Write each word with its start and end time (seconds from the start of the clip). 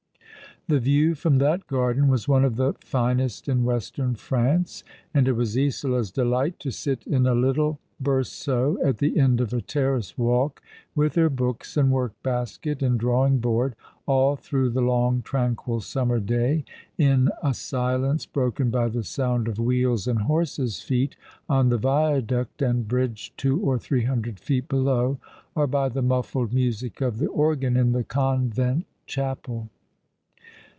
The 0.67 0.79
view 0.79 1.15
from 1.15 1.39
that 1.39 1.65
garden 1.67 2.07
was 2.07 2.27
one 2.29 2.45
of 2.45 2.55
the 2.55 2.75
finest 2.81 3.49
in 3.49 3.65
Western 3.65 4.13
France; 4.15 4.83
and 5.13 5.27
it 5.27 5.33
was 5.33 5.57
Isola's 5.57 6.11
delight 6.11 6.59
to 6.59 6.71
sit 6.71 7.05
in 7.07 7.25
a 7.25 7.33
little 7.33 7.79
berceau 8.01 8.77
at 8.85 8.99
the 8.99 9.19
end 9.19 9.41
of 9.41 9.51
a 9.53 9.59
terrace 9.59 10.17
walk, 10.19 10.61
with 10.95 11.15
her 11.15 11.29
books 11.31 11.75
and 11.75 11.91
work 11.91 12.13
basket 12.23 12.81
and 12.83 12.99
drawing 12.99 13.39
board, 13.39 13.75
all 14.05 14.35
through 14.37 14.69
the 14.69 14.83
long 14.83 15.23
tranquil 15.23 15.81
summer 15.81 16.19
day, 16.19 16.63
in 16.97 17.29
a 17.43 17.53
silence 17.55 18.25
broken 18.27 18.69
by 18.69 18.87
the 18.87 19.03
sound 19.03 19.47
of 19.49 19.57
wheels 19.59 20.07
and 20.07 20.19
horses' 20.21 20.79
feet 20.81 21.17
on 21.49 21.67
the 21.69 21.79
viaduct 21.79 22.61
and 22.61 22.87
bridge 22.87 23.33
two 23.35 23.59
or 23.59 23.77
three 23.79 24.03
hundred 24.03 24.39
feet 24.39 24.69
below, 24.69 25.17
or 25.55 25.65
by 25.67 25.89
the 25.89 26.03
muffled 26.03 26.53
music 26.53 27.01
of 27.01 27.17
the 27.17 27.27
organ 27.27 27.75
in 27.75 27.91
the 27.93 28.03
convent 28.05 28.85
chapel. 29.07 29.67